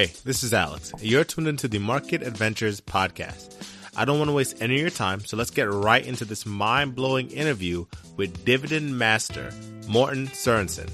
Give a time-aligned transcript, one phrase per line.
[0.00, 0.94] Hey, this is Alex.
[1.02, 3.54] You're tuned into the Market Adventures podcast.
[3.94, 6.46] I don't want to waste any of your time, so let's get right into this
[6.46, 7.84] mind blowing interview
[8.16, 9.52] with dividend master
[9.86, 10.90] Morten Sørensen.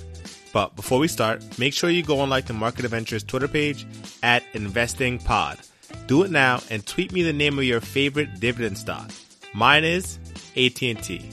[0.53, 3.87] But before we start, make sure you go on like the Market Adventures Twitter page
[4.25, 5.61] at Investing Pod.
[6.09, 9.09] Do it now and tweet me the name of your favorite dividend stock.
[9.55, 10.19] Mine is
[10.57, 11.31] AT&T.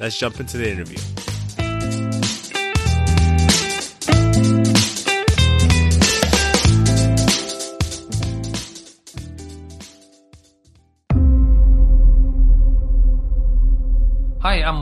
[0.00, 1.13] Let's jump into the interview.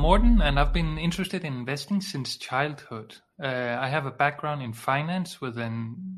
[0.03, 3.15] Morten, and I've been interested in investing since childhood.
[3.41, 5.71] Uh, I have a background in finance with a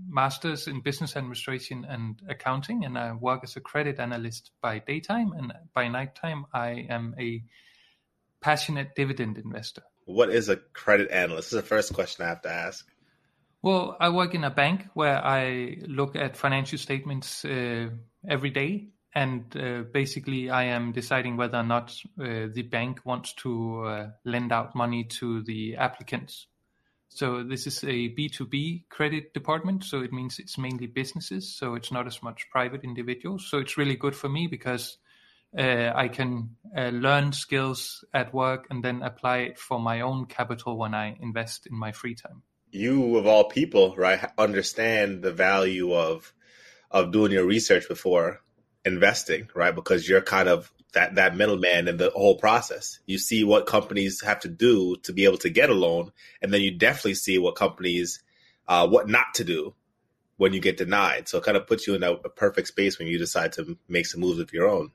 [0.09, 5.35] master's in business administration and accounting, and I work as a credit analyst by daytime,
[5.37, 7.43] and by nighttime, I am a
[8.41, 9.83] passionate dividend investor.
[10.07, 11.51] What is a credit analyst?
[11.51, 12.89] This is the first question I have to ask.
[13.61, 17.91] Well, I work in a bank where I look at financial statements uh,
[18.27, 23.33] every day and uh, basically I am deciding whether or not uh, the bank wants
[23.35, 26.47] to uh, lend out money to the applicants.
[27.09, 31.93] So this is a B2B credit department, so it means it's mainly businesses, so it's
[31.93, 33.47] not as much private individuals.
[33.49, 34.99] So it's really good for me because
[35.57, 40.27] uh, I can uh, learn skills at work and then apply it for my own
[40.27, 42.43] capital when I invest in my free time.
[42.73, 46.33] You of all people, right, understand the value of
[46.91, 48.41] of doing your research before
[48.85, 49.75] investing, right?
[49.75, 53.01] Because you're kind of that that middleman in the whole process.
[53.07, 56.53] You see what companies have to do to be able to get a loan, and
[56.53, 58.23] then you definitely see what companies
[58.69, 59.75] uh, what not to do
[60.37, 61.29] when you get denied.
[61.29, 63.79] So it kind of puts you in a, a perfect space when you decide to
[63.89, 64.91] make some moves of your own.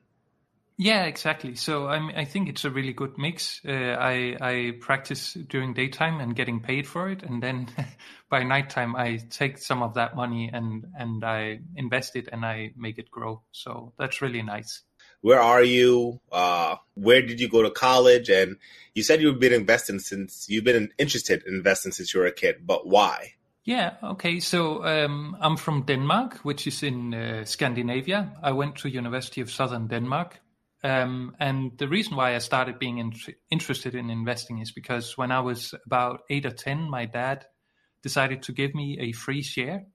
[0.81, 1.55] Yeah, exactly.
[1.55, 3.59] So I I think it's a really good mix.
[3.67, 7.67] Uh, I I practice during daytime and getting paid for it, and then
[8.29, 12.71] by nighttime I take some of that money and and I invest it and I
[12.77, 13.41] make it grow.
[13.51, 14.83] So that's really nice.
[15.19, 16.21] Where are you?
[16.31, 18.29] Uh, where did you go to college?
[18.29, 18.55] And
[18.95, 22.31] you said you've been investing since you've been interested in investing since you were a
[22.31, 23.33] kid, but why?
[23.65, 24.39] Yeah, okay.
[24.39, 28.31] So um, I'm from Denmark, which is in uh, Scandinavia.
[28.41, 30.39] I went to University of Southern Denmark
[30.83, 33.13] um, and the reason why I started being in,
[33.51, 37.45] interested in investing is because when I was about eight or 10, my dad
[38.01, 39.85] decided to give me a free share.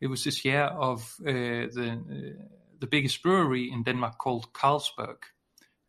[0.00, 2.44] It was a share of uh, the, uh,
[2.80, 5.18] the biggest brewery in Denmark called Carlsberg.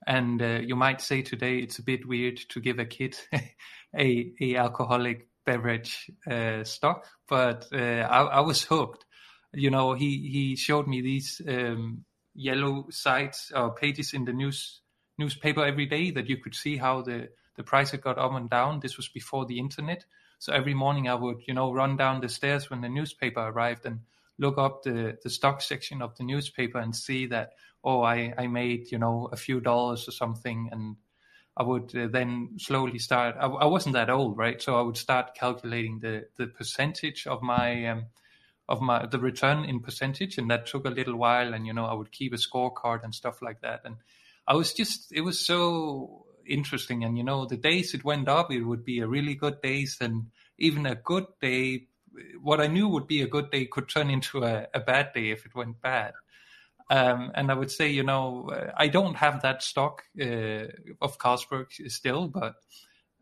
[0.06, 3.18] And uh, you might say today it's a bit weird to give a kid
[3.98, 9.06] a, a alcoholic beverage uh, stock, but uh, I, I, was hooked.
[9.54, 12.04] You know, he, he showed me these um,
[12.38, 14.80] yellow sites or pages in the news
[15.18, 18.50] newspaper every day that you could see how the the price had got up and
[18.52, 18.80] down.
[18.80, 20.06] This was before the internet,
[20.38, 23.86] so every morning I would you know run down the stairs when the newspaper arrived
[23.86, 24.02] and
[24.38, 27.54] look up the the stock section of the newspaper and see that
[27.84, 30.96] oh I I made you know a few dollars or something and.
[31.60, 33.36] I would uh, then slowly start.
[33.40, 34.62] I, I, wasn't that old, right?
[34.62, 38.06] So I would start calculating the the percentage of my um,
[38.70, 41.86] of my the return in percentage and that took a little while and you know
[41.86, 43.96] i would keep a scorecard and stuff like that and
[44.48, 48.52] i was just it was so interesting and you know the days it went up
[48.52, 50.28] it would be a really good days and
[50.58, 51.88] even a good day
[52.42, 55.30] what i knew would be a good day could turn into a, a bad day
[55.32, 56.14] if it went bad
[56.90, 60.68] um, and I would say, you know, I don't have that stock uh,
[61.02, 62.56] of Carlsberg still, but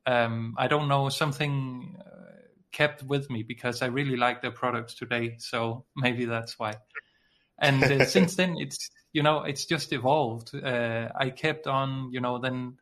[0.05, 1.97] um, I don't know something.
[2.00, 2.34] Uh,
[2.75, 5.38] kept with me because I really like their products today.
[5.40, 6.74] So maybe that's why.
[7.58, 10.53] And uh, since then, it's you know it's just evolved.
[10.53, 12.78] Uh, I kept on, you know, then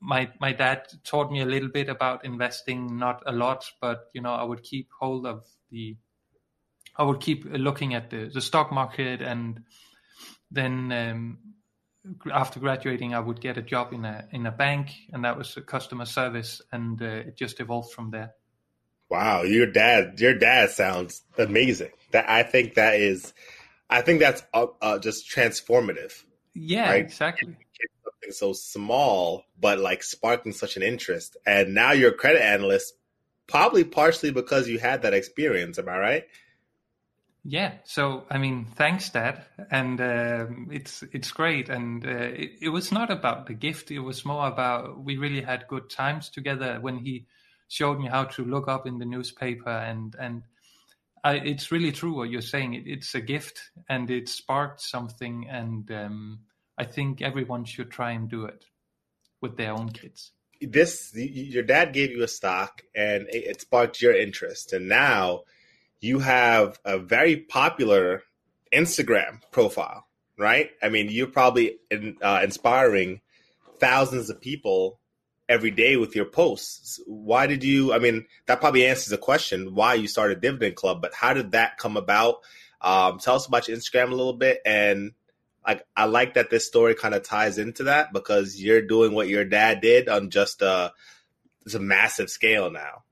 [0.00, 4.22] my my dad taught me a little bit about investing, not a lot, but you
[4.22, 5.96] know I would keep hold of the,
[6.96, 9.64] I would keep looking at the the stock market, and
[10.52, 11.38] then um,
[12.32, 15.58] after graduating, I would get a job in a in a bank, and that was
[15.66, 18.34] customer service, and uh, it just evolved from there.
[19.10, 21.90] Wow, your dad, your dad sounds amazing.
[22.12, 23.34] That I think that is,
[23.88, 26.12] I think that's uh, uh, just transformative.
[26.54, 27.04] Yeah, right?
[27.04, 27.56] exactly.
[28.04, 32.94] Something so small, but like sparking such an interest, and now you're a credit analyst,
[33.48, 35.78] probably partially because you had that experience.
[35.78, 36.24] Am I right?
[37.42, 37.72] Yeah.
[37.84, 41.68] So I mean, thanks, Dad, and um, it's it's great.
[41.68, 45.40] And uh, it, it was not about the gift; it was more about we really
[45.40, 47.26] had good times together when he
[47.70, 50.42] showed me how to look up in the newspaper and and
[51.22, 52.74] I, it's really true what you're saying.
[52.74, 56.40] It, it's a gift and it sparked something, and um,
[56.78, 58.64] I think everyone should try and do it
[59.40, 60.32] with their own kids.
[60.60, 65.42] This your dad gave you a stock, and it sparked your interest, and now
[66.00, 68.22] you have a very popular
[68.72, 70.06] Instagram profile,
[70.38, 70.70] right?
[70.82, 73.20] I mean, you're probably in, uh, inspiring
[73.78, 74.99] thousands of people
[75.50, 77.00] every day with your posts.
[77.06, 77.92] Why did you?
[77.92, 81.52] I mean, that probably answers the question why you started Dividend Club, but how did
[81.52, 82.36] that come about?
[82.80, 85.12] Um, tell us about your Instagram a little bit, and
[85.66, 89.28] like I like that this story kind of ties into that because you're doing what
[89.28, 90.92] your dad did on just a
[91.66, 93.02] it's a massive scale now.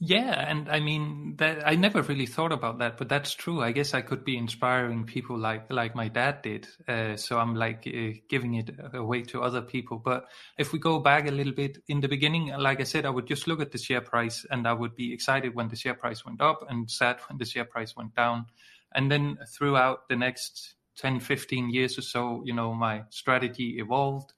[0.00, 3.60] Yeah, and I mean that I never really thought about that, but that's true.
[3.62, 6.68] I guess I could be inspiring people like like my dad did.
[6.86, 9.98] Uh, so I'm like uh, giving it away to other people.
[9.98, 13.10] But if we go back a little bit in the beginning, like I said, I
[13.10, 15.94] would just look at the share price and I would be excited when the share
[15.94, 18.46] price went up and sad when the share price went down.
[18.94, 24.32] And then throughout the next 10, 15 years or so, you know, my strategy evolved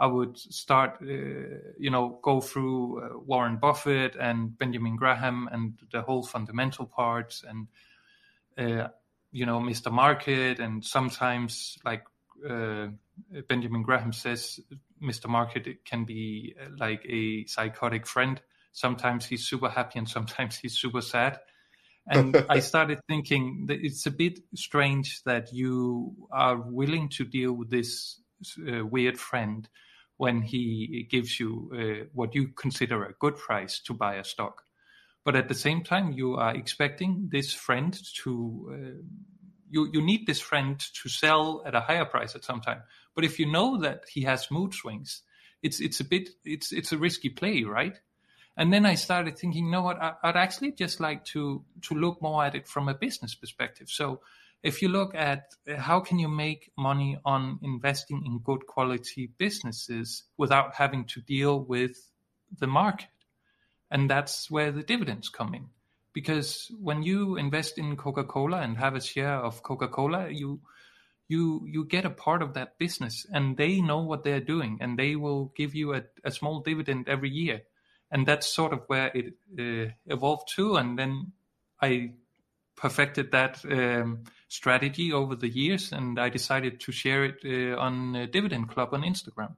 [0.00, 1.04] I would start, uh,
[1.78, 7.44] you know, go through uh, Warren Buffett and Benjamin Graham and the whole fundamental parts
[7.46, 7.68] and,
[8.56, 8.88] uh,
[9.30, 9.92] you know, Mr.
[9.92, 10.58] Market.
[10.58, 12.04] And sometimes, like
[12.48, 12.86] uh,
[13.46, 14.58] Benjamin Graham says,
[15.02, 15.28] Mr.
[15.28, 18.40] Market can be uh, like a psychotic friend.
[18.72, 21.40] Sometimes he's super happy and sometimes he's super sad.
[22.06, 27.52] And I started thinking that it's a bit strange that you are willing to deal
[27.52, 28.18] with this
[28.66, 29.68] uh, weird friend
[30.20, 34.64] when he gives you uh, what you consider a good price to buy a stock.
[35.24, 39.02] But at the same time, you are expecting this friend to, uh,
[39.70, 42.82] you, you need this friend to sell at a higher price at some time.
[43.14, 45.22] But if you know that he has mood swings,
[45.62, 47.98] it's, it's a bit, it's, it's a risky play, right?
[48.58, 51.94] And then I started thinking, you know what, I, I'd actually just like to, to
[51.94, 53.88] look more at it from a business perspective.
[53.88, 54.20] So
[54.62, 59.30] if you look at uh, how can you make money on investing in good quality
[59.38, 62.10] businesses without having to deal with
[62.58, 63.08] the market?
[63.90, 65.68] And that's where the dividends come in.
[66.12, 70.60] Because when you invest in coca-cola and have a share of coca-cola you
[71.28, 74.98] you you get a part of that business and they know what they're doing and
[74.98, 77.62] they will give you a, a small dividend every year.
[78.10, 80.76] And that's sort of where it uh, evolved to.
[80.76, 81.32] And then
[81.80, 82.10] i
[82.76, 88.16] perfected that um, strategy over the years, and I decided to share it uh, on
[88.16, 89.56] uh, Dividend Club on Instagram.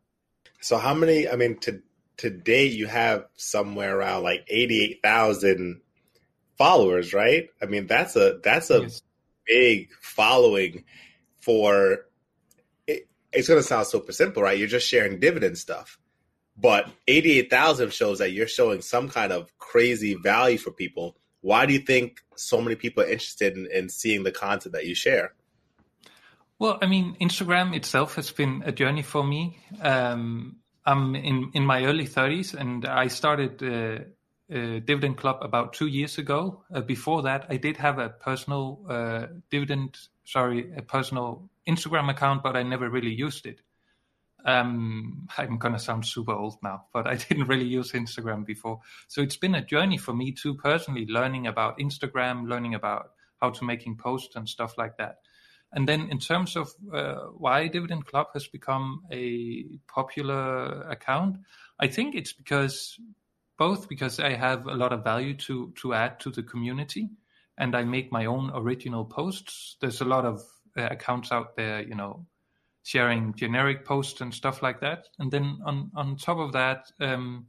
[0.61, 1.29] So, how many?
[1.29, 1.83] I mean, to
[2.19, 5.81] to date, you have somewhere around like eighty eight thousand
[6.57, 7.49] followers, right?
[7.61, 9.03] I mean, that's a that's a yes.
[9.47, 10.85] big following
[11.41, 12.07] for.
[12.87, 14.59] It, it's going to sound super simple, right?
[14.59, 15.99] You're just sharing dividend stuff.
[16.55, 21.75] But 88,000 shows that you're showing some kind of crazy value for people why do
[21.75, 25.35] you think so many people are interested in, in seeing the content that you share?
[26.59, 29.59] Well, I mean, Instagram itself has been a journey for me.
[29.81, 30.57] Um,
[30.87, 34.05] I'm in, in my early 30s and I started uh,
[34.49, 36.63] a Dividend Club about two years ago.
[36.73, 42.43] Uh, before that, I did have a personal uh, dividend, sorry, a personal Instagram account,
[42.43, 43.61] but I never really used it.
[44.45, 48.81] Um, I'm gonna sound super old now, but I didn't really use Instagram before.
[49.09, 53.11] So it's been a journey for me too, personally, learning about Instagram, learning about
[53.41, 55.17] how to making posts and stuff like that.
[55.73, 61.39] And then in terms of uh, why Dividend Club has become a popular account,
[61.81, 62.99] I think it's because
[63.59, 67.09] both because I have a lot of value to to add to the community,
[67.57, 69.77] and I make my own original posts.
[69.81, 70.43] There's a lot of
[70.77, 72.27] uh, accounts out there, you know,
[72.83, 75.09] sharing generic posts and stuff like that.
[75.19, 77.47] And then on on top of that, um,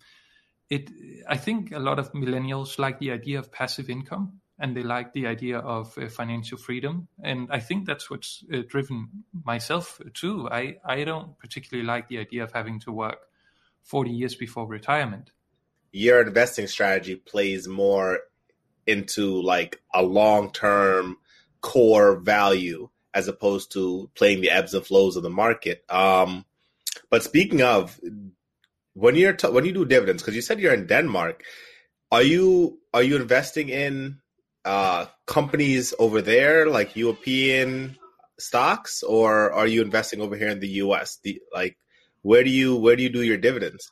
[0.70, 0.90] it
[1.28, 5.14] I think a lot of millennials like the idea of passive income and they like
[5.14, 7.08] the idea of uh, financial freedom.
[7.24, 10.48] And I think that's what's uh, driven myself too.
[10.50, 13.20] I I don't particularly like the idea of having to work
[13.84, 15.32] 40 years before retirement.
[15.92, 18.20] Your investing strategy plays more
[18.86, 21.18] into like a long term
[21.62, 25.84] core value as opposed to playing the ebbs and flows of the market.
[25.90, 26.46] Um,
[27.10, 28.00] but speaking of,
[28.94, 31.44] when you're t- when you do dividends, because you said you're in Denmark,
[32.12, 34.20] are you are you investing in
[34.66, 37.98] uh, companies over there like European
[38.40, 41.20] stocks, or are you investing over here in the U.S.?
[41.24, 41.78] The, like,
[42.22, 43.92] where do you where do you do your dividends?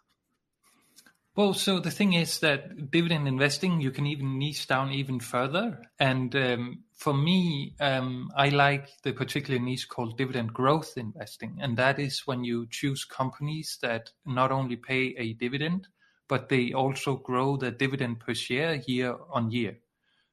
[1.36, 5.82] Well, so the thing is that dividend investing, you can even niche down even further.
[5.98, 11.58] And um, for me, um, I like the particular niche called dividend growth investing.
[11.60, 15.88] And that is when you choose companies that not only pay a dividend,
[16.30, 19.80] but they also grow the dividend per share year on year.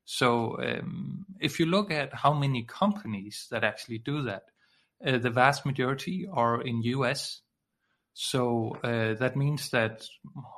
[0.05, 4.43] So um, if you look at how many companies that actually do that,
[5.07, 7.41] uh, the vast majority are in US
[8.21, 10.05] so uh, that means that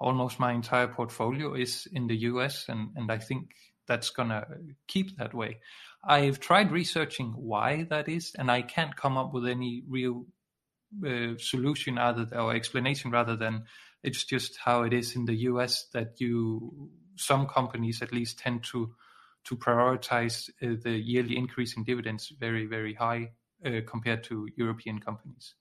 [0.00, 3.50] almost my entire portfolio is in the US, and, and I think
[3.87, 4.47] that's gonna
[4.87, 5.61] keep that way.
[6.02, 10.26] I've tried researching why that is, and I can't come up with any real
[11.07, 13.64] uh, solution other or explanation rather than
[14.02, 18.64] it's just how it is in the US that you some companies at least tend
[18.64, 18.95] to
[19.45, 23.30] to prioritize uh, the yearly increase in dividends very very high
[23.64, 25.54] uh, compared to European companies.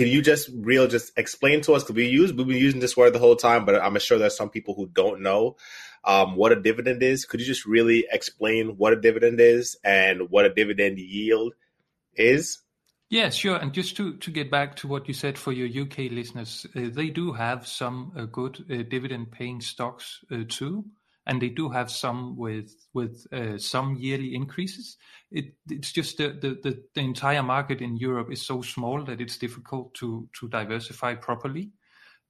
[0.00, 2.96] Can you just real just explain to us because we use we've been using this
[2.96, 5.56] word the whole time, but I'm sure there's some people who don't know
[6.04, 7.26] um, what a dividend is.
[7.26, 11.52] Could you just really explain what a dividend is and what a dividend yield
[12.14, 12.60] is?
[13.10, 13.56] Yeah, sure.
[13.56, 16.88] And just to, to get back to what you said for your UK listeners, uh,
[16.90, 20.86] they do have some uh, good uh, dividend paying stocks uh, too.
[21.30, 24.96] And they do have some with with uh, some yearly increases.
[25.30, 29.38] It, it's just the, the, the, entire market in Europe is so small that it's
[29.38, 31.70] difficult to, to diversify properly.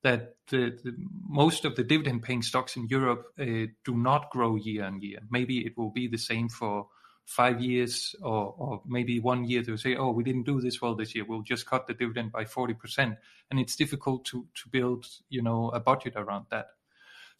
[0.02, 0.94] That the, the
[1.26, 5.20] most of the dividend paying stocks in Europe uh, do not grow year on year.
[5.30, 6.88] Maybe it will be the same for
[7.24, 10.94] five years or, or maybe one year to say, oh, we didn't do this well
[10.94, 11.24] this year.
[11.26, 13.16] We'll just cut the dividend by 40%.
[13.50, 16.66] And it's difficult to, to build, you know, a budget around that.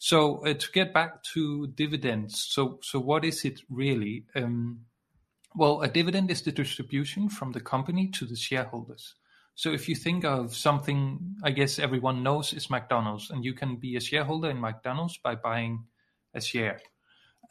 [0.01, 4.25] So uh, to get back to dividends, so what is it really?
[4.35, 4.85] Um,
[5.53, 9.13] well, a dividend is the distribution from the company to the shareholders.
[9.53, 13.75] So if you think of something, I guess everyone knows is McDonald's, and you can
[13.75, 15.85] be a shareholder in McDonald's by buying
[16.33, 16.79] a share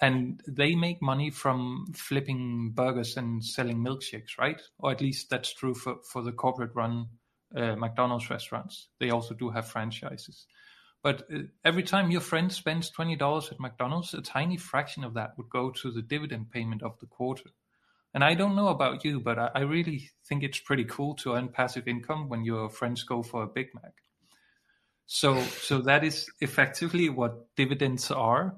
[0.00, 4.60] and they make money from flipping burgers and selling milkshakes, right?
[4.78, 7.06] Or at least that's true for, the corporate run
[7.54, 8.88] uh, McDonald's restaurants.
[8.98, 10.46] They also do have franchises.
[11.02, 15.36] But uh, every time your friend spends $20 at McDonald's, a tiny fraction of that
[15.36, 17.50] would go to the dividend payment of the quarter.
[18.12, 21.34] And I don't know about you, but I, I really think it's pretty cool to
[21.34, 23.92] earn passive income when your friends go for a Big Mac.
[25.06, 28.56] So, so that is effectively what dividends are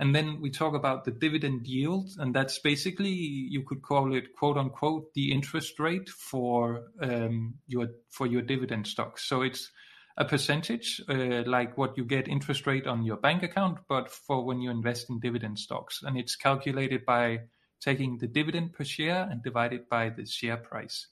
[0.00, 4.34] and then we talk about the dividend yield, and that's basically you could call it
[4.34, 9.28] quote unquote the interest rate for um, your for your dividend stocks.
[9.28, 9.70] So it's
[10.16, 14.44] a percentage uh, like what you get interest rate on your bank account, but for
[14.44, 17.40] when you invest in dividend stocks, and it's calculated by
[17.80, 21.06] taking the dividend per share and divided by the share price.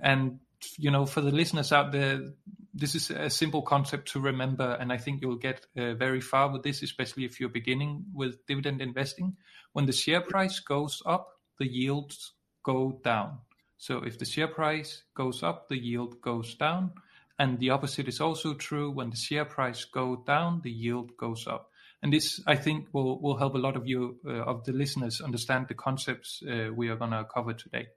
[0.00, 0.40] And
[0.78, 2.20] you know, for the listeners out there,
[2.72, 6.50] this is a simple concept to remember, and I think you'll get uh, very far
[6.50, 9.36] with this, especially if you're beginning with dividend investing.
[9.72, 12.32] When the share price goes up, the yields
[12.64, 13.38] go down.
[13.78, 16.92] So if the share price goes up, the yield goes down.
[17.38, 18.90] And the opposite is also true.
[18.90, 21.70] When the share price goes down, the yield goes up.
[22.02, 25.20] And this, I think, will, will help a lot of you, uh, of the listeners,
[25.20, 27.88] understand the concepts uh, we are going to cover today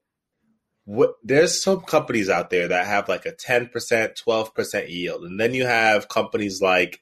[0.90, 5.24] what there's some companies out there that have like a 10%, 12% yield.
[5.24, 7.00] And then you have companies like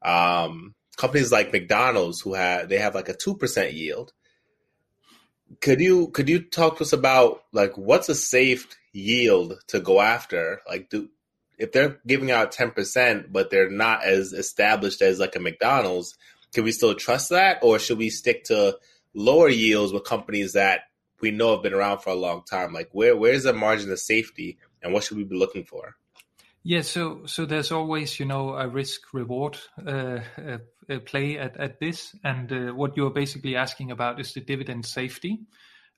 [0.00, 4.14] um companies like McDonald's who have they have like a 2% yield.
[5.60, 10.00] Could you could you talk to us about like what's a safe yield to go
[10.00, 10.62] after?
[10.66, 11.10] Like do
[11.62, 16.16] if they're giving out 10% but they're not as established as like a McDonald's,
[16.52, 18.76] can we still trust that or should we stick to
[19.14, 20.80] lower yields with companies that
[21.20, 22.72] we know have been around for a long time?
[22.72, 25.96] Like where where's the margin of safety and what should we be looking for?
[26.64, 30.58] Yeah, so so there's always you know a risk reward uh, uh,
[31.06, 35.40] play at at this, and uh, what you're basically asking about is the dividend safety.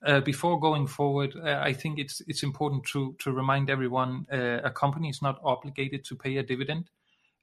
[0.05, 4.69] Uh, before going forward, uh, I think it's it's important to to remind everyone a
[4.69, 6.91] company is not obligated to pay a dividend,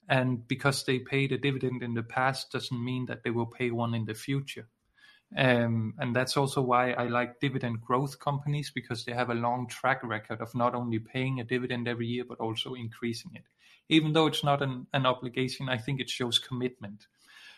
[0.09, 3.73] and because they paid a dividend in the past doesn't mean that they will pay
[3.73, 4.69] one in the future.
[5.37, 9.67] Um, and that's also why I like dividend growth companies because they have a long
[9.67, 13.45] track record of not only paying a dividend every year but also increasing it.
[13.89, 17.07] Even though it's not an, an obligation, I think it shows commitment.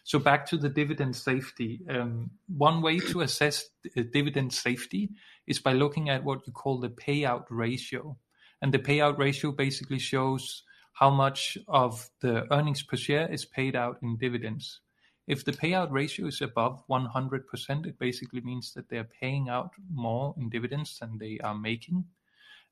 [0.05, 1.81] So back to the dividend safety.
[1.89, 3.71] Um, one way to assess
[4.13, 5.09] dividend safety
[5.47, 8.17] is by looking at what you call the payout ratio.
[8.61, 13.75] And the payout ratio basically shows how much of the earnings per share is paid
[13.75, 14.81] out in dividends.
[15.27, 20.35] If the payout ratio is above 100%, it basically means that they're paying out more
[20.37, 22.05] in dividends than they are making.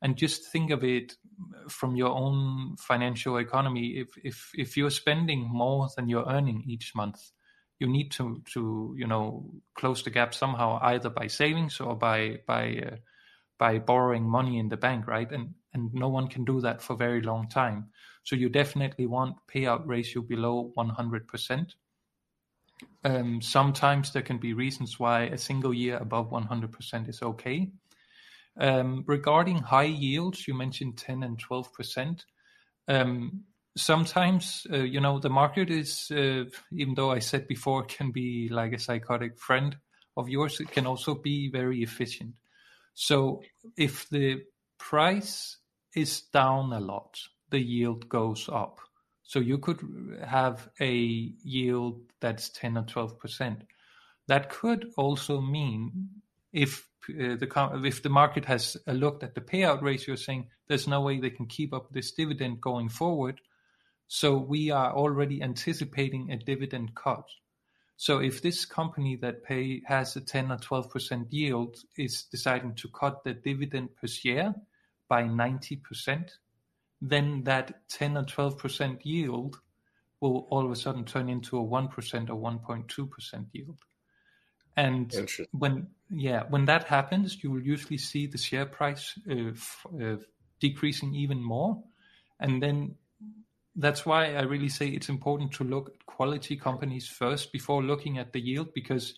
[0.03, 1.15] And just think of it
[1.69, 3.99] from your own financial economy.
[3.99, 7.21] If if if you're spending more than you're earning each month,
[7.79, 12.41] you need to to you know close the gap somehow, either by savings or by
[12.47, 12.97] by uh,
[13.59, 15.31] by borrowing money in the bank, right?
[15.31, 17.91] And and no one can do that for very long time.
[18.25, 21.75] So you definitely want payout ratio below 100%.
[23.05, 27.71] Um, sometimes there can be reasons why a single year above 100% is okay.
[28.59, 32.25] Um, regarding high yields, you mentioned 10 and 12%.
[32.89, 33.45] Um,
[33.77, 38.49] sometimes uh, you know the market is uh, even though i said before can be
[38.51, 39.77] like a psychotic friend
[40.17, 42.35] of yours it can also be very efficient.
[42.95, 43.43] So
[43.77, 44.43] if the
[44.79, 45.57] price
[45.95, 47.19] is down a lot
[47.51, 48.81] the yield goes up.
[49.23, 49.81] So you could
[50.25, 53.63] have a yield that's 10 or 12 percent.
[54.27, 56.09] That could also mean
[56.53, 61.01] if uh, the if the market has looked at the payout ratio saying there's no
[61.01, 63.41] way they can keep up this dividend going forward
[64.15, 67.25] so we are already anticipating a dividend cut.
[67.97, 72.89] So if this company that pay has a 10 or 12% yield is deciding to
[72.89, 74.55] cut the dividend per share
[75.09, 76.29] by 90%,
[77.01, 79.59] then that 10 or 12% yield
[80.21, 83.79] will all of a sudden turn into a 1% or 1.2% yield.
[84.77, 85.13] And
[85.53, 90.17] when yeah, when that happens, you will usually see the share price uh, f- uh,
[90.61, 91.83] decreasing even more,
[92.41, 92.97] and then
[93.77, 98.19] that's why I really say it's important to look at quality companies first before looking
[98.19, 99.15] at the yield because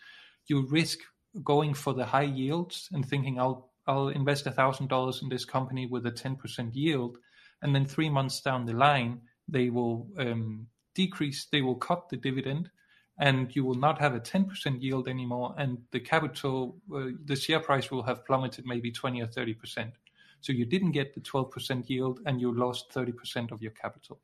[0.46, 1.00] you risk
[1.42, 5.44] going for the high yields and thinking I'll I'll invest a thousand dollars in this
[5.44, 7.18] company with a ten percent yield,
[7.62, 12.16] and then three months down the line they will um, decrease, they will cut the
[12.16, 12.70] dividend,
[13.18, 17.37] and you will not have a ten percent yield anymore, and the capital, uh, the
[17.37, 19.92] share price will have plummeted maybe twenty or thirty percent.
[20.40, 23.73] So you didn't get the twelve percent yield, and you lost thirty percent of your
[23.73, 24.21] capital.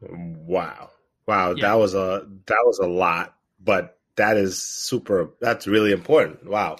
[0.00, 0.90] Wow.
[1.28, 1.68] Wow, yeah.
[1.68, 6.48] that was a that was a lot, but that is super that's really important.
[6.48, 6.78] Wow.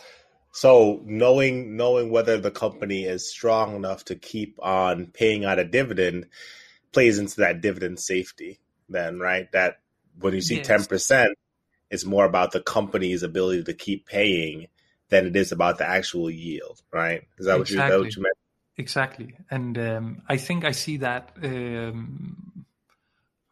[0.52, 5.64] So knowing knowing whether the company is strong enough to keep on paying out a
[5.64, 6.28] dividend
[6.92, 9.52] plays into that dividend safety then, right?
[9.52, 9.80] That
[10.20, 10.86] when you see ten yes.
[10.86, 11.38] percent,
[11.90, 14.66] it's more about the company's ability to keep paying
[15.08, 17.22] than it is about the actual yield, right?
[17.38, 17.58] Is that, exactly.
[17.58, 18.36] what, you, that what you meant?
[18.76, 19.36] Exactly.
[19.50, 22.66] And um, I think I see that um,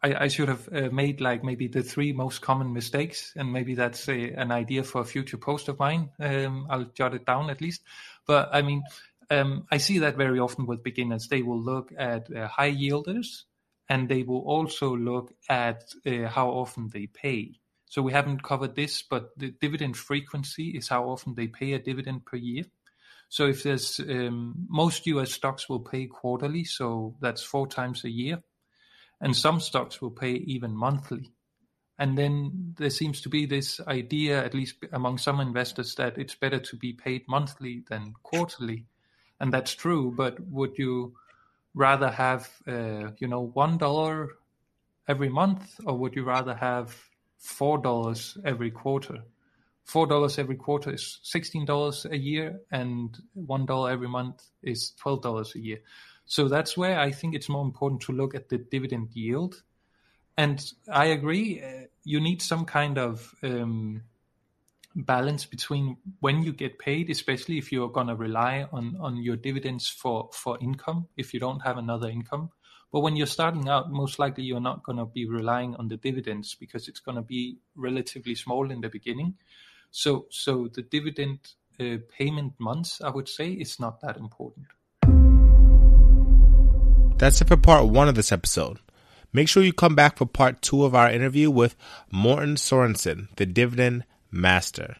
[0.02, 3.74] I, I should have uh, made like maybe the three most common mistakes, and maybe
[3.74, 6.10] that's a, an idea for a future post of mine.
[6.20, 7.82] Um, I'll jot it down at least.
[8.26, 8.84] But I mean,
[9.30, 11.26] um, I see that very often with beginners.
[11.28, 13.44] They will look at uh, high yielders,
[13.88, 17.60] and they will also look at uh, how often they pay.
[17.86, 21.78] So we haven't covered this, but the dividend frequency is how often they pay a
[21.78, 22.64] dividend per year.
[23.28, 25.32] So if there's um, most U.S.
[25.32, 28.42] stocks will pay quarterly, so that's four times a year
[29.20, 31.30] and some stocks will pay even monthly.
[31.98, 36.34] And then there seems to be this idea, at least among some investors, that it's
[36.34, 38.84] better to be paid monthly than quarterly,
[39.40, 40.12] and that's true.
[40.14, 41.14] But would you
[41.76, 44.30] rather have, uh, you know, one dollar
[45.06, 46.96] every month, or would you rather have
[47.38, 49.22] four dollars every quarter?
[49.84, 54.90] Four dollars every quarter is sixteen dollars a year, and one dollar every month is
[54.98, 55.78] twelve dollars a year.
[56.24, 59.62] So that's where I think it's more important to look at the dividend yield.
[60.36, 60.60] And
[60.92, 64.02] I agree, uh, you need some kind of um,
[64.96, 69.36] balance between when you get paid, especially if you're going to rely on, on your
[69.36, 72.50] dividends for, for income, if you don't have another income.
[72.92, 75.98] But when you're starting out, most likely you're not going to be relying on the
[75.98, 79.34] dividends because it's going to be relatively small in the beginning.
[79.90, 81.40] So, so the dividend
[81.78, 84.66] uh, payment months, I would say, is not that important.
[87.18, 88.78] That's it for part one of this episode.
[89.32, 91.76] Make sure you come back for part two of our interview with
[92.10, 94.96] Morten Sorensen, the dividend master.